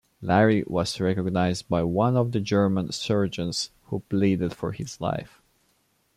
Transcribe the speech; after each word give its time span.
Larrey 0.19 0.63
was 0.67 0.99
recognized 0.99 1.69
by 1.69 1.83
one 1.83 2.17
of 2.17 2.31
the 2.31 2.39
German 2.39 2.91
surgeons, 2.91 3.69
who 3.91 3.99
pleaded 4.09 4.51
for 4.51 4.71
his 4.71 4.99
life. 4.99 5.39